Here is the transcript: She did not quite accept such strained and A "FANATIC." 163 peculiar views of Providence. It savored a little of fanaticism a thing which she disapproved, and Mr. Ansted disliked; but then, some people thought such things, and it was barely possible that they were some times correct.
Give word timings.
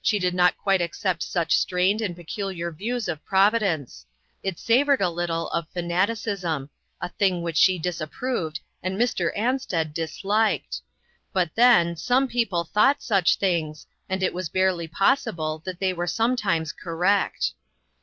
She 0.00 0.18
did 0.18 0.32
not 0.32 0.56
quite 0.56 0.80
accept 0.80 1.22
such 1.22 1.58
strained 1.58 2.00
and 2.00 2.12
A 2.12 2.14
"FANATIC." 2.24 2.38
163 2.38 2.54
peculiar 2.54 2.72
views 2.72 3.06
of 3.06 3.22
Providence. 3.26 4.06
It 4.42 4.58
savored 4.58 5.02
a 5.02 5.10
little 5.10 5.50
of 5.50 5.68
fanaticism 5.74 6.70
a 7.02 7.10
thing 7.10 7.42
which 7.42 7.58
she 7.58 7.78
disapproved, 7.78 8.60
and 8.82 8.96
Mr. 8.98 9.36
Ansted 9.36 9.92
disliked; 9.92 10.80
but 11.34 11.50
then, 11.54 11.96
some 11.96 12.28
people 12.28 12.64
thought 12.64 13.02
such 13.02 13.36
things, 13.36 13.86
and 14.08 14.22
it 14.22 14.32
was 14.32 14.48
barely 14.48 14.88
possible 14.88 15.60
that 15.66 15.80
they 15.80 15.92
were 15.92 16.06
some 16.06 16.34
times 16.34 16.72
correct. 16.72 17.52